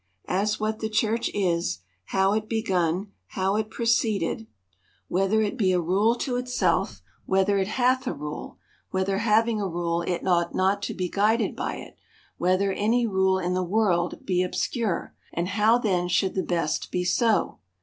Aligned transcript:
As, 0.25 0.59
what 0.59 0.79
the 0.79 0.89
church 0.89 1.29
is; 1.31 1.81
how 2.05 2.33
it 2.33 2.49
begun; 2.49 3.11
how 3.37 3.55
it 3.55 3.69
proceeded; 3.69 4.47
whether 5.07 5.37
THE 5.43 5.51
COUNTRY 5.51 5.51
PARSON. 5.51 5.51
55 5.51 5.53
it 5.53 5.57
be 5.59 5.71
a 5.73 5.79
rule 5.79 6.15
to 6.15 6.35
itself; 6.37 7.01
whether 7.27 7.57
it 7.59 7.67
hath 7.67 8.07
a 8.07 8.13
rule; 8.15 8.57
whether, 8.89 9.17
having 9.19 9.61
a 9.61 9.67
rule, 9.67 10.01
it 10.01 10.25
ought 10.27 10.55
not 10.55 10.81
to 10.81 10.95
be 10.95 11.07
guided 11.07 11.55
by 11.55 11.75
it; 11.75 11.97
whether 12.39 12.73
any 12.73 13.05
rule 13.05 13.37
in 13.37 13.53
the 13.53 13.61
world 13.61 14.25
be 14.25 14.41
obscure; 14.41 15.13
and 15.33 15.49
how 15.49 15.77
then 15.77 16.07
should 16.07 16.33
the 16.33 16.41
best 16.41 16.89
be 16.89 17.03
so 17.03 17.59